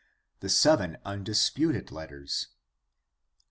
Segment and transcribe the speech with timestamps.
[0.39, 2.47] The seven undisputed letters.